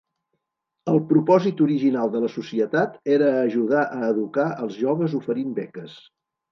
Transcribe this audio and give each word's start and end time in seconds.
El 0.93 0.97
propòsit 1.11 1.61
original 1.67 2.09
de 2.15 2.21
la 2.25 2.31
societat 2.37 2.99
era 3.19 3.29
ajudar 3.45 3.87
a 4.01 4.05
educar 4.17 4.51
els 4.67 4.83
joves 4.85 5.19
oferint 5.25 5.59
beques. 5.65 6.01